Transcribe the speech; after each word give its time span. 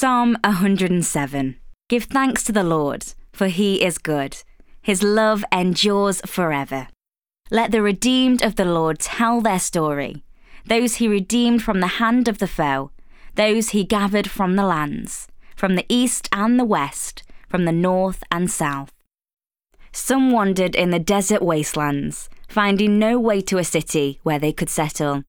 Psalm 0.00 0.38
107 0.44 1.56
Give 1.90 2.04
thanks 2.04 2.42
to 2.44 2.52
the 2.52 2.64
Lord, 2.64 3.04
for 3.34 3.48
he 3.48 3.84
is 3.84 3.98
good. 3.98 4.42
His 4.80 5.02
love 5.02 5.44
endures 5.52 6.22
forever. 6.22 6.88
Let 7.50 7.70
the 7.70 7.82
redeemed 7.82 8.40
of 8.40 8.56
the 8.56 8.64
Lord 8.64 8.98
tell 8.98 9.42
their 9.42 9.58
story. 9.58 10.24
Those 10.64 10.94
he 10.94 11.06
redeemed 11.06 11.62
from 11.62 11.80
the 11.80 11.98
hand 12.00 12.28
of 12.28 12.38
the 12.38 12.46
foe, 12.46 12.92
those 13.34 13.70
he 13.76 13.84
gathered 13.84 14.30
from 14.30 14.56
the 14.56 14.64
lands, 14.64 15.28
from 15.54 15.74
the 15.74 15.84
east 15.90 16.30
and 16.32 16.58
the 16.58 16.64
west, 16.64 17.22
from 17.46 17.66
the 17.66 17.70
north 17.70 18.24
and 18.32 18.50
south. 18.50 18.94
Some 19.92 20.30
wandered 20.30 20.74
in 20.74 20.88
the 20.88 20.98
desert 20.98 21.42
wastelands, 21.42 22.30
finding 22.48 22.98
no 22.98 23.20
way 23.20 23.42
to 23.42 23.58
a 23.58 23.64
city 23.64 24.18
where 24.22 24.38
they 24.38 24.54
could 24.54 24.70
settle. 24.70 25.24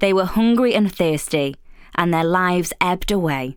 They 0.00 0.12
were 0.12 0.26
hungry 0.26 0.74
and 0.74 0.94
thirsty, 0.94 1.56
and 1.94 2.12
their 2.12 2.24
lives 2.24 2.74
ebbed 2.78 3.10
away. 3.10 3.56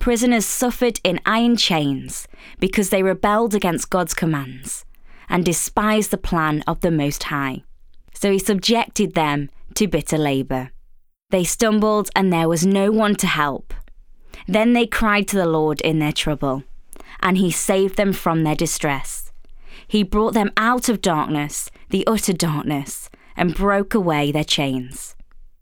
Prisoners 0.00 0.46
suffered 0.46 0.98
in 1.04 1.20
iron 1.26 1.58
chains 1.58 2.26
because 2.58 2.88
they 2.88 3.02
rebelled 3.02 3.54
against 3.54 3.90
God's 3.90 4.14
commands 4.14 4.86
and 5.28 5.44
despised 5.44 6.10
the 6.10 6.16
plan 6.16 6.64
of 6.66 6.80
the 6.80 6.90
Most 6.90 7.24
High. 7.24 7.64
So 8.14 8.32
he 8.32 8.38
subjected 8.38 9.14
them 9.14 9.50
to 9.74 9.86
bitter 9.86 10.16
labour. 10.16 10.70
They 11.28 11.44
stumbled 11.44 12.08
and 12.16 12.32
there 12.32 12.48
was 12.48 12.64
no 12.64 12.90
one 12.90 13.14
to 13.16 13.26
help. 13.26 13.74
Then 14.48 14.72
they 14.72 14.86
cried 14.86 15.28
to 15.28 15.36
the 15.36 15.46
Lord 15.46 15.82
in 15.82 15.98
their 15.98 16.12
trouble, 16.12 16.64
and 17.20 17.36
he 17.36 17.50
saved 17.50 17.96
them 17.96 18.14
from 18.14 18.42
their 18.42 18.56
distress. 18.56 19.30
He 19.86 20.02
brought 20.02 20.32
them 20.32 20.50
out 20.56 20.88
of 20.88 21.02
darkness, 21.02 21.70
the 21.90 22.06
utter 22.06 22.32
darkness, 22.32 23.10
and 23.36 23.54
broke 23.54 23.94
away 23.94 24.32
their 24.32 24.44
chains. 24.44 25.14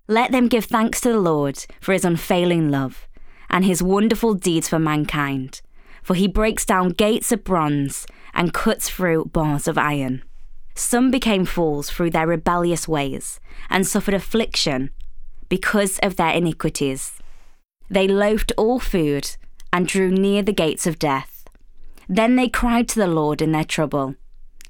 Let 0.07 0.31
them 0.31 0.47
give 0.47 0.67
thanks 0.67 1.01
to 1.01 1.09
the 1.11 1.21
Lord 1.21 1.67
for 1.81 1.93
his 1.93 2.05
unfailing 2.05 2.71
love 2.71 3.08
and 3.51 3.65
his 3.65 3.83
wonderful 3.83 4.35
deeds 4.35 4.69
for 4.69 4.79
mankind, 4.79 5.61
for 6.03 6.15
he 6.15 6.29
breaks 6.29 6.65
down 6.65 6.91
gates 6.91 7.33
of 7.33 7.45
bronze 7.45 8.07
and 8.35 8.55
cuts 8.55 8.89
through 8.89 9.27
bars 9.27 9.67
of 9.67 9.79
iron. 9.79 10.23
Some 10.75 11.11
became 11.11 11.45
fools 11.45 11.91
through 11.91 12.11
their 12.11 12.27
rebellious 12.27 12.87
ways 12.87 13.41
and 13.69 13.87
suffered 13.87 14.15
affliction 14.15 14.91
because 15.49 15.99
of 16.01 16.17
their 16.17 16.33
iniquities. 16.33 17.13
They 17.91 18.07
loathed 18.07 18.53
all 18.57 18.79
food 18.79 19.37
and 19.73 19.87
drew 19.87 20.11
near 20.11 20.43
the 20.43 20.53
gates 20.53 20.87
of 20.87 20.99
death. 20.99 21.45
Then 22.09 22.37
they 22.37 22.49
cried 22.49 22.89
to 22.91 23.01
the 23.01 23.09
Lord 23.09 23.43
in 23.43 23.53
their 23.53 23.65
trouble, 23.65 24.15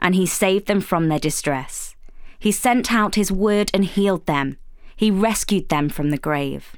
and 0.00 0.14
he 0.14 0.26
saved 0.26 0.66
them 0.66 0.80
from 0.80 1.08
their 1.08 1.18
distress. 1.18 1.94
He 2.38 2.52
sent 2.52 2.92
out 2.92 3.16
his 3.16 3.30
word 3.30 3.70
and 3.74 3.84
healed 3.84 4.26
them 4.26 4.56
he 4.98 5.12
rescued 5.12 5.68
them 5.68 5.88
from 5.88 6.10
the 6.10 6.18
grave. 6.18 6.74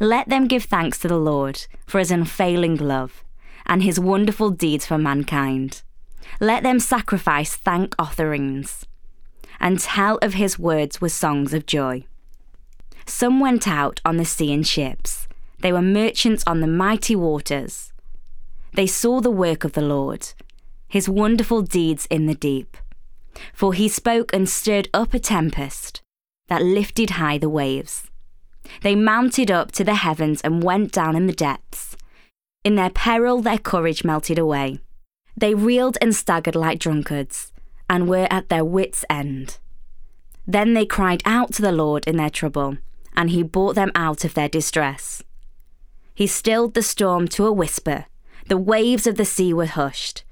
Let 0.00 0.28
them 0.28 0.46
give 0.46 0.64
thanks 0.64 0.98
to 1.00 1.08
the 1.08 1.18
Lord 1.18 1.66
for 1.86 1.98
his 1.98 2.10
unfailing 2.10 2.76
love 2.76 3.24
and 3.66 3.82
his 3.82 4.00
wonderful 4.00 4.50
deeds 4.50 4.86
for 4.86 4.98
mankind. 4.98 5.82
Let 6.40 6.62
them 6.62 6.80
sacrifice 6.80 7.56
thank 7.56 7.94
offerings 7.98 8.86
and 9.60 9.78
tell 9.78 10.18
of 10.18 10.34
his 10.34 10.58
words 10.58 11.00
with 11.00 11.12
songs 11.12 11.52
of 11.52 11.66
joy. 11.66 12.04
Some 13.06 13.40
went 13.40 13.66
out 13.66 14.00
on 14.04 14.16
the 14.16 14.24
sea 14.24 14.52
in 14.52 14.62
ships. 14.62 15.26
They 15.60 15.72
were 15.72 15.82
merchants 15.82 16.44
on 16.46 16.60
the 16.60 16.66
mighty 16.66 17.16
waters. 17.16 17.92
They 18.74 18.86
saw 18.86 19.20
the 19.20 19.30
work 19.30 19.64
of 19.64 19.72
the 19.72 19.82
Lord, 19.82 20.28
his 20.86 21.08
wonderful 21.08 21.62
deeds 21.62 22.06
in 22.10 22.26
the 22.26 22.34
deep. 22.34 22.76
For 23.52 23.72
he 23.72 23.88
spoke 23.88 24.32
and 24.32 24.48
stirred 24.48 24.88
up 24.92 25.14
a 25.14 25.18
tempest 25.18 26.02
that 26.48 26.62
lifted 26.62 27.10
high 27.10 27.38
the 27.38 27.48
waves. 27.48 28.08
They 28.82 28.94
mounted 28.94 29.50
up 29.50 29.72
to 29.72 29.84
the 29.84 29.96
heavens 29.96 30.40
and 30.42 30.62
went 30.62 30.92
down 30.92 31.16
in 31.16 31.26
the 31.26 31.32
depths. 31.32 31.96
In 32.64 32.74
their 32.74 32.90
peril, 32.90 33.40
their 33.40 33.58
courage 33.58 34.04
melted 34.04 34.38
away. 34.38 34.80
They 35.36 35.54
reeled 35.54 35.96
and 36.00 36.14
staggered 36.14 36.56
like 36.56 36.80
drunkards, 36.80 37.52
and 37.88 38.08
were 38.08 38.26
at 38.30 38.48
their 38.48 38.64
wits' 38.64 39.04
end. 39.08 39.58
Then 40.46 40.74
they 40.74 40.86
cried 40.86 41.22
out 41.24 41.52
to 41.54 41.62
the 41.62 41.72
Lord 41.72 42.06
in 42.06 42.16
their 42.16 42.30
trouble, 42.30 42.78
and 43.14 43.30
he 43.30 43.42
brought 43.42 43.74
them 43.74 43.92
out 43.94 44.24
of 44.24 44.34
their 44.34 44.48
distress. 44.48 45.22
He 46.14 46.26
stilled 46.26 46.74
the 46.74 46.82
storm 46.82 47.28
to 47.28 47.46
a 47.46 47.52
whisper. 47.52 48.06
The 48.48 48.56
waves 48.56 49.06
of 49.06 49.16
the 49.16 49.24
sea 49.24 49.52
were 49.52 49.66
hushed. 49.66 50.24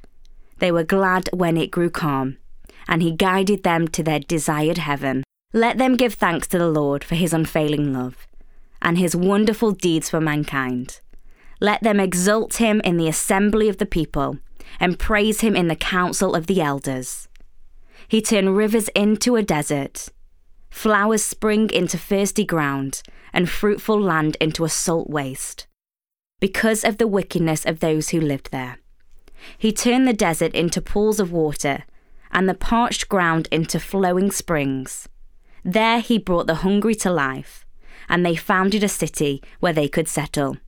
They 0.58 0.72
were 0.72 0.84
glad 0.84 1.28
when 1.32 1.56
it 1.56 1.70
grew 1.70 1.90
calm, 1.90 2.38
and 2.88 3.02
he 3.02 3.12
guided 3.12 3.62
them 3.62 3.88
to 3.88 4.02
their 4.02 4.20
desired 4.20 4.78
heaven. 4.78 5.22
Let 5.52 5.78
them 5.78 5.96
give 5.96 6.14
thanks 6.14 6.46
to 6.48 6.58
the 6.58 6.68
Lord 6.68 7.04
for 7.04 7.14
his 7.14 7.32
unfailing 7.32 7.92
love 7.92 8.26
and 8.82 8.98
his 8.98 9.16
wonderful 9.16 9.72
deeds 9.72 10.10
for 10.10 10.20
mankind. 10.20 11.00
Let 11.60 11.82
them 11.82 11.98
exalt 11.98 12.56
him 12.56 12.80
in 12.84 12.96
the 12.96 13.08
assembly 13.08 13.68
of 13.68 13.78
the 13.78 13.86
people 13.86 14.38
and 14.78 14.98
praise 14.98 15.40
him 15.40 15.56
in 15.56 15.68
the 15.68 15.76
council 15.76 16.34
of 16.34 16.46
the 16.46 16.60
elders. 16.60 17.28
He 18.08 18.20
turned 18.20 18.56
rivers 18.56 18.88
into 18.88 19.36
a 19.36 19.42
desert, 19.42 20.08
flowers 20.70 21.24
spring 21.24 21.70
into 21.70 21.96
thirsty 21.96 22.44
ground, 22.44 23.02
and 23.32 23.48
fruitful 23.48 24.00
land 24.00 24.36
into 24.40 24.64
a 24.64 24.68
salt 24.68 25.08
waste, 25.08 25.66
because 26.40 26.84
of 26.84 26.98
the 26.98 27.06
wickedness 27.06 27.64
of 27.64 27.80
those 27.80 28.10
who 28.10 28.20
lived 28.20 28.50
there. 28.52 28.78
He 29.58 29.72
turned 29.72 30.06
the 30.06 30.12
desert 30.12 30.54
into 30.54 30.80
pools 30.80 31.18
of 31.18 31.32
water, 31.32 31.84
and 32.30 32.48
the 32.48 32.54
parched 32.54 33.08
ground 33.08 33.48
into 33.50 33.80
flowing 33.80 34.30
springs. 34.30 35.08
There 35.66 35.98
he 35.98 36.18
brought 36.18 36.46
the 36.46 36.62
hungry 36.62 36.94
to 36.94 37.10
life, 37.10 37.66
and 38.08 38.24
they 38.24 38.36
founded 38.36 38.84
a 38.84 38.88
city 38.88 39.42
where 39.58 39.72
they 39.72 39.88
could 39.88 40.06
settle. 40.06 40.58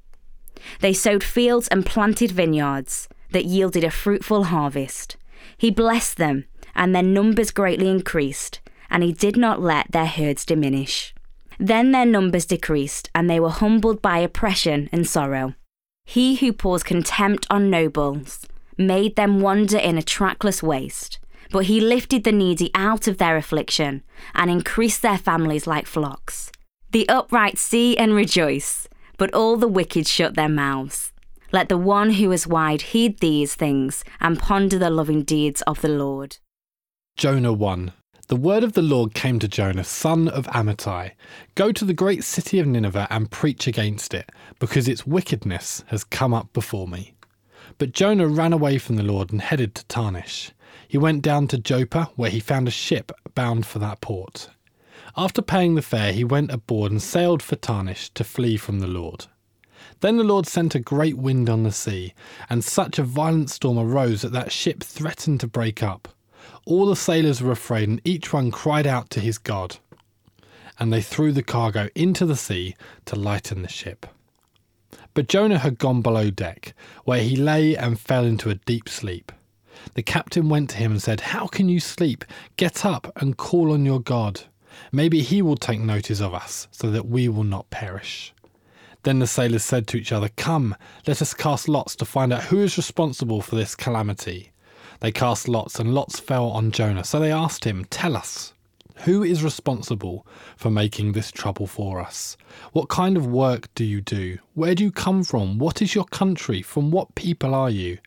They 0.81 0.93
sowed 0.93 1.23
fields 1.23 1.69
and 1.69 1.87
planted 1.87 2.33
vineyards 2.33 3.09
that 3.31 3.45
yielded 3.45 3.85
a 3.85 3.93
fruitful 3.93 4.45
harvest. 4.45 5.17
He 5.57 5.71
blessed 5.71 6.17
them, 6.17 6.47
and 6.75 6.93
their 6.97 7.05
numbers 7.05 7.53
greatly 7.53 7.89
increased, 7.89 8.61
and 8.91 9.05
he 9.05 9.13
did 9.13 9.37
not 9.37 9.63
let 9.63 9.93
their 9.93 10.07
herds 10.07 10.45
diminish. 10.45 11.15
Then 11.61 11.93
their 11.93 12.07
numbers 12.07 12.45
decreased, 12.45 13.09
and 13.15 13.31
they 13.31 13.39
were 13.39 13.51
humbled 13.51 14.03
by 14.03 14.19
oppression 14.19 14.89
and 14.91 15.07
sorrow. 15.07 15.55
He 16.05 16.35
who 16.37 16.53
pours 16.53 16.83
contempt 16.83 17.47
on 17.51 17.71
nobles 17.71 18.49
made 18.77 19.15
them 19.15 19.41
wander 19.41 19.79
in 19.79 19.97
a 19.97 20.03
trackless 20.03 20.61
waste. 20.61 21.21
But 21.51 21.65
he 21.65 21.81
lifted 21.81 22.25
the 22.25 22.33
needy 22.33 22.71
out 22.75 23.09
of 23.09 23.19
their 23.19 23.37
affliction 23.37 24.03
and 24.35 24.51
increased 24.51 25.03
their 25.03 25.19
families 25.19 25.67
like 25.67 25.87
flocks. 25.87 26.51
The 26.91 27.09
upright 27.09 27.59
see 27.59 27.97
and 27.97 28.15
rejoice, 28.15 28.89
but 29.17 29.33
all 29.35 29.57
the 29.57 29.69
wicked 29.69 30.07
shut 30.07 30.35
their 30.35 30.49
mouths. 30.49 31.13
Let 31.51 31.69
the 31.69 31.79
one 31.79 32.11
who 32.13 32.31
is 32.33 32.47
wide 32.47 32.83
heed 32.83 33.21
these 33.21 33.55
things 33.55 34.05
and 34.21 34.39
ponder 34.39 34.79
the 34.79 34.91
loving 34.91 35.23
deeds 35.23 35.63
of 35.63 35.81
the 35.81 35.89
Lord. 35.89 36.37
Jonah 37.17 37.53
1. 37.53 37.93
The 38.29 38.37
word 38.37 38.63
of 38.63 38.75
the 38.75 38.83
Lord 38.83 39.15
came 39.15 39.39
to 39.39 39.49
Jonah, 39.49 39.85
son 39.85 40.29
of 40.29 40.47
Amittai 40.49 41.13
Go 41.55 41.73
to 41.73 41.85
the 41.87 41.95
great 41.95 42.23
city 42.23 42.59
of 42.59 42.67
Nineveh 42.67 43.07
and 43.09 43.31
preach 43.31 43.67
against 43.67 44.13
it, 44.13 44.31
because 44.59 44.87
its 44.87 45.07
wickedness 45.07 45.83
has 45.87 46.05
come 46.05 46.35
up 46.35 46.53
before 46.53 46.87
me. 46.87 47.15
But 47.79 47.93
Jonah 47.93 48.29
ran 48.29 48.53
away 48.53 48.77
from 48.77 48.97
the 48.97 49.03
Lord 49.03 49.33
and 49.33 49.41
headed 49.41 49.75
to 49.77 49.87
Tarshish. 49.87 50.53
He 50.87 50.99
went 50.99 51.23
down 51.23 51.49
to 51.49 51.59
Joppa, 51.59 52.11
where 52.17 52.31
he 52.31 52.41
found 52.41 52.69
a 52.69 52.71
ship 52.71 53.13
bound 53.35 53.67
for 53.67 53.79
that 53.81 54.01
port. 54.01 54.49
After 55.17 55.43
paying 55.43 55.75
the 55.75 55.83
fare, 55.83 56.13
he 56.13 56.23
went 56.23 56.53
aboard 56.53 56.93
and 56.93 57.03
sailed 57.03 57.43
for 57.43 57.57
Tarshish 57.57 58.11
to 58.11 58.23
flee 58.23 58.57
from 58.57 58.79
the 58.79 58.87
Lord. 58.87 59.27
Then 60.01 60.17
the 60.17 60.25
Lord 60.25 60.47
sent 60.47 60.75
a 60.75 60.81
great 60.81 61.19
wind 61.19 61.51
on 61.51 61.65
the 61.65 61.73
sea, 61.73 62.15
and 62.49 62.63
such 62.63 62.99
a 62.99 63.03
violent 63.05 63.51
storm 63.51 63.79
arose 63.79 64.23
that 64.23 64.33
that 64.33 64.53
ship 64.53 64.83
threatened 64.83 65.41
to 65.41 65.49
break 65.49 65.83
up. 65.83 66.09
All 66.67 66.87
the 66.87 66.95
sailors 66.95 67.43
were 67.43 67.51
afraid, 67.51 67.89
and 67.89 68.01
each 68.05 68.33
one 68.33 68.51
cried 68.51 68.87
out 68.87 69.11
to 69.11 69.21
his 69.21 69.39
God. 69.39 69.79
And 70.79 70.93
they 70.93 71.03
threw 71.03 71.33
the 71.33 71.43
cargo 71.43 71.89
into 71.95 72.25
the 72.27 72.37
sea 72.37 72.77
to 73.07 73.17
lighten 73.17 73.63
the 73.63 73.69
ship. 73.69 74.07
But 75.15 75.29
Jonah 75.29 75.59
had 75.59 75.79
gone 75.79 76.01
below 76.01 76.31
deck, 76.31 76.75
where 77.05 77.23
he 77.23 77.35
lay 77.35 77.77
and 77.77 77.99
fell 77.99 78.25
into 78.25 78.51
a 78.51 78.55
deep 78.55 78.89
sleep. 78.89 79.33
The 79.95 80.03
captain 80.03 80.49
went 80.49 80.71
to 80.71 80.77
him 80.77 80.93
and 80.93 81.03
said, 81.03 81.21
How 81.21 81.47
can 81.47 81.69
you 81.69 81.81
sleep? 81.81 82.25
Get 82.57 82.85
up 82.85 83.13
and 83.17 83.37
call 83.37 83.73
on 83.73 83.85
your 83.85 84.01
God. 84.01 84.43
Maybe 84.93 85.23
he 85.23 85.43
will 85.43 85.57
take 85.57 85.81
notice 85.81 86.21
of 86.21 86.35
us, 86.35 86.69
so 86.71 86.91
that 86.91 87.07
we 87.07 87.29
will 87.29 87.45
not 87.45 87.71
perish. 87.71 88.33
Then 89.03 89.19
the 89.19 89.27
sailors 89.27 89.65
said 89.65 89.87
to 89.89 89.97
each 89.97 90.13
other, 90.13 90.29
Come, 90.37 90.75
let 91.07 91.23
us 91.23 91.35
cast 91.35 91.69
lots 91.69 91.97
to 91.97 92.05
find 92.05 92.33
out 92.33 92.45
who 92.45 92.59
is 92.61 92.77
responsible 92.77 93.41
for 93.41 93.57
this 93.57 93.75
calamity. 93.75 94.53
They 95.01 95.13
cast 95.13 95.49
lots, 95.49 95.79
and 95.79 95.95
lots 95.95 96.19
fell 96.19 96.47
on 96.51 96.73
Jonah. 96.73 97.05
So 97.05 97.21
they 97.21 97.33
asked 97.33 97.65
him, 97.65 97.85
Tell 97.87 98.17
us, 98.17 98.53
who 99.05 99.23
is 99.23 99.45
responsible 99.45 100.27
for 100.57 100.71
making 100.71 101.13
this 101.13 101.31
trouble 101.31 101.67
for 101.67 102.01
us? 102.01 102.37
What 102.73 102.89
kind 102.89 103.17
of 103.17 103.27
work 103.27 103.73
do 103.75 103.85
you 103.85 104.01
do? 104.01 104.39
Where 104.55 104.75
do 104.75 104.83
you 104.83 104.91
come 104.91 105.23
from? 105.23 105.59
What 105.59 105.81
is 105.81 105.95
your 105.95 106.05
country? 106.05 106.63
From 106.63 106.91
what 106.91 107.15
people 107.15 107.55
are 107.55 107.71
you? 107.71 107.99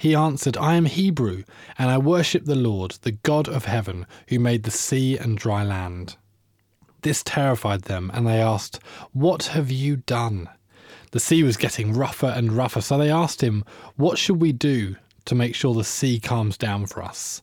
He 0.00 0.14
answered, 0.14 0.56
I 0.56 0.76
am 0.76 0.86
Hebrew, 0.86 1.44
and 1.76 1.90
I 1.90 1.98
worship 1.98 2.46
the 2.46 2.54
Lord, 2.54 2.92
the 3.02 3.12
God 3.12 3.46
of 3.50 3.66
heaven, 3.66 4.06
who 4.28 4.38
made 4.38 4.62
the 4.62 4.70
sea 4.70 5.18
and 5.18 5.36
dry 5.36 5.62
land. 5.62 6.16
This 7.02 7.22
terrified 7.22 7.82
them, 7.82 8.10
and 8.14 8.26
they 8.26 8.40
asked, 8.40 8.80
What 9.12 9.48
have 9.48 9.70
you 9.70 9.96
done? 9.96 10.48
The 11.10 11.20
sea 11.20 11.42
was 11.42 11.58
getting 11.58 11.92
rougher 11.92 12.32
and 12.34 12.50
rougher, 12.50 12.80
so 12.80 12.96
they 12.96 13.10
asked 13.10 13.42
him, 13.42 13.62
What 13.96 14.16
should 14.16 14.40
we 14.40 14.52
do? 14.52 14.96
to 15.26 15.34
make 15.34 15.54
sure 15.54 15.74
the 15.74 15.84
sea 15.84 16.18
calms 16.18 16.56
down 16.56 16.86
for 16.86 17.02
us. 17.02 17.42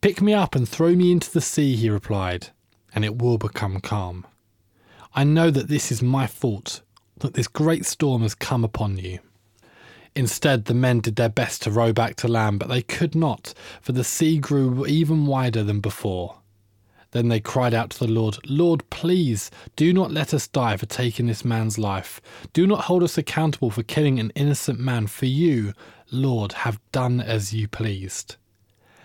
Pick 0.00 0.22
me 0.22 0.32
up 0.32 0.54
and 0.54 0.66
throw 0.66 0.94
me 0.94 1.12
into 1.12 1.30
the 1.30 1.42
sea, 1.42 1.76
he 1.76 1.90
replied, 1.90 2.48
and 2.94 3.04
it 3.04 3.18
will 3.18 3.36
become 3.36 3.80
calm. 3.80 4.26
I 5.14 5.24
know 5.24 5.50
that 5.50 5.68
this 5.68 5.92
is 5.92 6.02
my 6.02 6.26
fault, 6.26 6.80
that 7.18 7.34
this 7.34 7.48
great 7.48 7.84
storm 7.84 8.22
has 8.22 8.34
come 8.34 8.64
upon 8.64 8.96
you. 8.96 9.18
Instead, 10.14 10.64
the 10.64 10.74
men 10.74 11.00
did 11.00 11.16
their 11.16 11.28
best 11.28 11.62
to 11.62 11.70
row 11.70 11.92
back 11.92 12.16
to 12.16 12.28
land, 12.28 12.58
but 12.58 12.68
they 12.68 12.82
could 12.82 13.14
not, 13.14 13.54
for 13.80 13.92
the 13.92 14.04
sea 14.04 14.38
grew 14.38 14.84
even 14.86 15.26
wider 15.26 15.62
than 15.62 15.80
before. 15.80 16.36
Then 17.12 17.28
they 17.28 17.40
cried 17.40 17.74
out 17.74 17.90
to 17.90 17.98
the 17.98 18.12
Lord, 18.12 18.38
Lord, 18.48 18.88
please, 18.90 19.50
do 19.74 19.92
not 19.92 20.12
let 20.12 20.32
us 20.32 20.46
die 20.46 20.76
for 20.76 20.86
taking 20.86 21.26
this 21.26 21.44
man's 21.44 21.78
life. 21.78 22.20
Do 22.52 22.66
not 22.66 22.84
hold 22.84 23.02
us 23.02 23.18
accountable 23.18 23.70
for 23.70 23.82
killing 23.82 24.20
an 24.20 24.32
innocent 24.34 24.78
man, 24.78 25.06
for 25.08 25.26
you, 25.26 25.72
Lord, 26.10 26.52
have 26.52 26.80
done 26.92 27.20
as 27.20 27.52
you 27.52 27.66
pleased. 27.66 28.36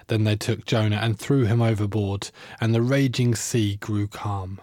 Then 0.08 0.24
they 0.24 0.36
took 0.36 0.66
Jonah 0.66 0.98
and 0.98 1.18
threw 1.18 1.46
him 1.46 1.62
overboard, 1.62 2.30
and 2.62 2.76
the 2.76 2.82
raging 2.82 3.34
sea 3.34 3.78
grew 3.78 4.08
calm. 4.08 4.62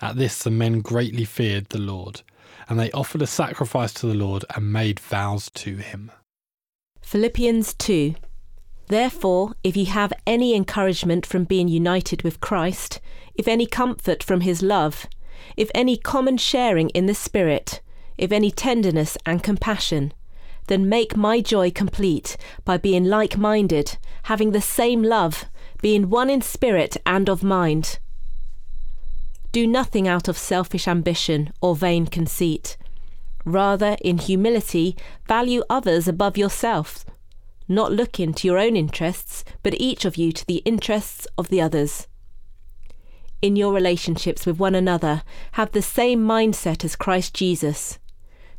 At 0.00 0.16
this 0.16 0.42
the 0.42 0.50
men 0.50 0.82
greatly 0.82 1.24
feared 1.24 1.70
the 1.70 1.78
Lord, 1.78 2.22
and 2.68 2.78
they 2.78 2.90
offered 2.92 3.22
a 3.22 3.26
sacrifice 3.26 3.92
to 3.94 4.06
the 4.06 4.14
Lord 4.14 4.44
and 4.54 4.72
made 4.72 5.00
vows 5.00 5.50
to 5.54 5.76
him. 5.76 6.10
Philippians 7.00 7.74
2 7.74 8.14
Therefore, 8.88 9.54
if 9.64 9.76
ye 9.76 9.84
have 9.86 10.12
any 10.26 10.54
encouragement 10.54 11.26
from 11.26 11.44
being 11.44 11.68
united 11.68 12.22
with 12.22 12.40
Christ, 12.40 13.00
if 13.34 13.48
any 13.48 13.66
comfort 13.66 14.22
from 14.22 14.42
his 14.42 14.62
love, 14.62 15.06
if 15.56 15.70
any 15.74 15.96
common 15.96 16.36
sharing 16.36 16.90
in 16.90 17.06
the 17.06 17.14
Spirit, 17.14 17.80
if 18.16 18.32
any 18.32 18.50
tenderness 18.50 19.18
and 19.26 19.42
compassion, 19.42 20.12
then 20.68 20.88
make 20.88 21.16
my 21.16 21.40
joy 21.40 21.70
complete 21.70 22.36
by 22.64 22.76
being 22.76 23.04
like 23.04 23.36
minded, 23.36 23.98
having 24.24 24.52
the 24.52 24.60
same 24.60 25.02
love, 25.02 25.44
being 25.80 26.10
one 26.10 26.30
in 26.30 26.42
spirit 26.42 26.96
and 27.04 27.28
of 27.28 27.42
mind. 27.42 27.98
Do 29.56 29.66
nothing 29.66 30.06
out 30.06 30.28
of 30.28 30.36
selfish 30.36 30.86
ambition 30.86 31.50
or 31.62 31.74
vain 31.74 32.08
conceit. 32.08 32.76
Rather, 33.46 33.96
in 34.02 34.18
humility, 34.18 34.94
value 35.26 35.62
others 35.70 36.06
above 36.06 36.36
yourself, 36.36 37.06
not 37.66 37.90
looking 37.90 38.34
to 38.34 38.46
your 38.46 38.58
own 38.58 38.76
interests, 38.76 39.44
but 39.62 39.72
each 39.80 40.04
of 40.04 40.18
you 40.18 40.30
to 40.30 40.46
the 40.46 40.60
interests 40.66 41.26
of 41.38 41.48
the 41.48 41.62
others. 41.62 42.06
In 43.40 43.56
your 43.56 43.72
relationships 43.72 44.44
with 44.44 44.58
one 44.58 44.74
another, 44.74 45.22
have 45.52 45.72
the 45.72 45.80
same 45.80 46.20
mindset 46.20 46.84
as 46.84 46.94
Christ 46.94 47.32
Jesus 47.32 47.98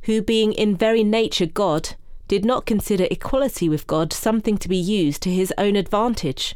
who, 0.05 0.19
being 0.19 0.51
in 0.51 0.75
very 0.75 1.03
nature 1.03 1.45
God, 1.45 1.89
did 2.27 2.43
not 2.43 2.65
consider 2.65 3.05
equality 3.11 3.69
with 3.69 3.85
God 3.85 4.11
something 4.11 4.57
to 4.57 4.67
be 4.67 4.75
used 4.75 5.21
to 5.21 5.29
his 5.29 5.53
own 5.59 5.75
advantage. 5.75 6.55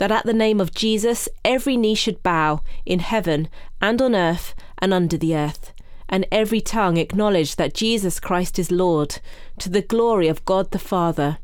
that 0.00 0.10
at 0.10 0.24
the 0.24 0.32
name 0.32 0.60
of 0.60 0.74
Jesus 0.74 1.28
every 1.44 1.76
knee 1.76 1.94
should 1.94 2.22
bow 2.22 2.62
in 2.86 3.00
heaven 3.00 3.48
and 3.82 4.00
on 4.00 4.14
earth 4.14 4.54
and 4.78 4.94
under 4.94 5.18
the 5.18 5.36
earth, 5.36 5.74
and 6.08 6.26
every 6.32 6.60
tongue 6.60 6.96
acknowledge 6.96 7.56
that 7.56 7.74
Jesus 7.74 8.18
Christ 8.18 8.58
is 8.58 8.70
Lord, 8.70 9.20
to 9.58 9.68
the 9.68 9.82
glory 9.82 10.26
of 10.28 10.44
God 10.46 10.70
the 10.70 10.78
Father. 10.78 11.36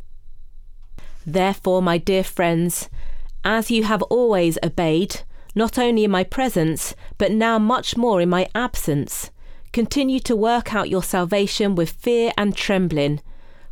Therefore, 1.26 1.82
my 1.82 1.98
dear 1.98 2.24
friends, 2.24 2.88
as 3.44 3.70
you 3.70 3.84
have 3.84 4.02
always 4.04 4.56
obeyed, 4.62 5.20
not 5.54 5.78
only 5.78 6.04
in 6.04 6.10
my 6.10 6.24
presence, 6.24 6.94
but 7.18 7.30
now 7.30 7.58
much 7.58 7.94
more 7.94 8.22
in 8.22 8.30
my 8.30 8.48
absence, 8.54 9.30
Continue 9.76 10.20
to 10.20 10.34
work 10.34 10.74
out 10.74 10.88
your 10.88 11.02
salvation 11.02 11.74
with 11.74 11.90
fear 11.90 12.32
and 12.38 12.56
trembling, 12.56 13.20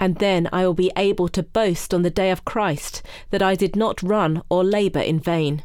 and 0.00 0.16
then 0.16 0.48
I 0.52 0.64
will 0.64 0.74
be 0.74 0.92
able 0.96 1.28
to 1.28 1.42
boast 1.42 1.92
on 1.92 2.02
the 2.02 2.10
day 2.10 2.30
of 2.30 2.44
Christ 2.44 3.02
that 3.30 3.42
I 3.42 3.54
did 3.54 3.74
not 3.76 4.02
run 4.02 4.42
or 4.48 4.62
labour 4.62 5.00
in 5.00 5.18
vain. 5.18 5.64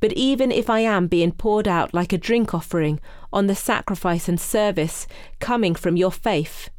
But 0.00 0.12
even 0.14 0.50
if 0.50 0.68
I 0.68 0.80
am 0.80 1.06
being 1.06 1.32
poured 1.32 1.68
out 1.68 1.94
like 1.94 2.12
a 2.12 2.18
drink 2.18 2.54
offering 2.54 3.00
on 3.32 3.46
the 3.46 3.54
sacrifice 3.54 4.28
and 4.28 4.40
service 4.40 5.06
coming 5.38 5.74
from 5.74 5.96
your 5.96 6.10
faith, 6.10 6.70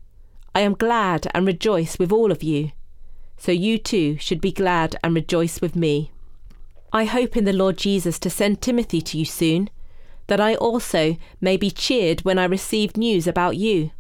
I 0.54 0.62
am 0.62 0.74
glad 0.74 1.28
and 1.34 1.48
rejoice 1.48 1.98
with 1.98 2.12
all 2.12 2.32
of 2.32 2.44
you. 2.44 2.72
So 3.38 3.52
you 3.52 3.78
too 3.78 4.18
should 4.18 4.42
be 4.42 4.52
glad 4.52 4.98
and 5.04 5.16
rejoice 5.16 5.62
with 5.62 5.76
me. 5.76 6.12
I 6.92 7.06
hope 7.06 7.36
in 7.36 7.46
the 7.46 7.54
Lord 7.54 7.78
Jesus 7.78 8.20
to 8.20 8.30
send 8.30 8.62
Timothy 8.62 9.02
to 9.02 9.18
you 9.18 9.26
soon, 9.26 9.70
that 10.28 10.40
I 10.40 10.56
also 10.56 11.18
may 11.42 11.58
be 11.58 11.72
cheered 11.72 12.22
when 12.22 12.38
I 12.38 12.46
receive 12.46 12.96
news 12.96 13.26
about 13.26 13.58
you. 13.58 13.92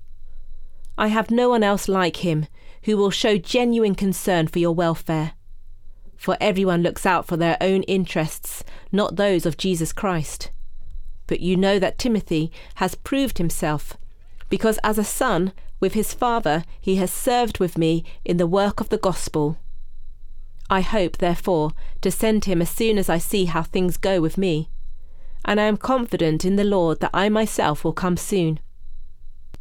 I 0.97 1.07
have 1.07 1.31
no 1.31 1.49
one 1.49 1.63
else 1.63 1.87
like 1.87 2.17
him 2.17 2.47
who 2.83 2.97
will 2.97 3.11
show 3.11 3.37
genuine 3.37 3.95
concern 3.95 4.47
for 4.47 4.59
your 4.59 4.73
welfare. 4.73 5.33
For 6.17 6.37
everyone 6.39 6.83
looks 6.83 7.05
out 7.05 7.25
for 7.25 7.37
their 7.37 7.57
own 7.59 7.83
interests, 7.83 8.63
not 8.91 9.15
those 9.15 9.45
of 9.45 9.57
Jesus 9.57 9.91
Christ. 9.91 10.51
But 11.27 11.39
you 11.39 11.57
know 11.57 11.79
that 11.79 11.97
Timothy 11.97 12.51
has 12.75 12.95
proved 12.95 13.37
himself, 13.37 13.97
because 14.49 14.77
as 14.83 14.97
a 14.97 15.03
son 15.03 15.53
With 15.83 15.95
his 15.95 16.13
Father, 16.13 16.63
he 16.79 16.95
has 16.95 17.11
served 17.11 17.59
with 17.59 17.77
me 17.77 18.05
in 18.23 18.37
the 18.37 18.47
work 18.47 18.79
of 18.79 18.87
the 18.87 18.97
gospel. 18.97 19.57
I 20.69 20.79
hope, 20.79 21.17
therefore, 21.17 21.71
to 21.99 22.09
send 22.09 22.45
him 22.45 22.61
as 22.61 22.69
soon 22.69 22.97
as 22.97 23.09
I 23.09 23.17
see 23.17 23.43
how 23.45 23.63
things 23.63 23.97
go 23.97 24.21
with 24.21 24.37
me. 24.37 24.69
And 25.43 25.59
I 25.59 25.65
am 25.65 25.75
confident 25.75 26.45
in 26.45 26.55
the 26.55 26.63
Lord 26.63 27.01
that 27.01 27.09
I 27.13 27.27
myself 27.27 27.83
will 27.83 27.91
come 27.91 28.15
soon. 28.15 28.61